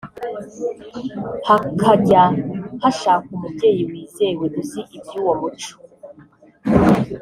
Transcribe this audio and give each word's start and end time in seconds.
hakajya 1.47 2.23
hashakwa 2.81 3.31
umubyeyi 3.35 3.81
wizewe 3.89 4.45
uzi 4.59 4.81
iby’uwo 4.97 5.33
muco 5.41 5.73